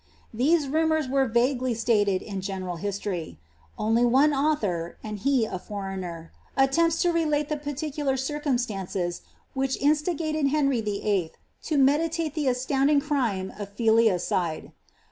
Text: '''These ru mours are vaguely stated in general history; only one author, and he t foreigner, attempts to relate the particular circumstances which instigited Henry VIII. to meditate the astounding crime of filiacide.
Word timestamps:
'''These 0.43 0.67
ru 0.67 0.87
mours 0.87 1.05
are 1.13 1.27
vaguely 1.27 1.75
stated 1.75 2.23
in 2.23 2.41
general 2.41 2.77
history; 2.77 3.37
only 3.77 4.03
one 4.03 4.33
author, 4.33 4.97
and 5.03 5.19
he 5.19 5.47
t 5.47 5.57
foreigner, 5.59 6.31
attempts 6.57 7.03
to 7.03 7.11
relate 7.13 7.49
the 7.49 7.57
particular 7.57 8.17
circumstances 8.17 9.21
which 9.53 9.75
instigited 9.79 10.47
Henry 10.49 10.81
VIII. 10.81 11.33
to 11.65 11.77
meditate 11.77 12.33
the 12.33 12.47
astounding 12.47 12.99
crime 12.99 13.53
of 13.59 13.75
filiacide. 13.75 14.71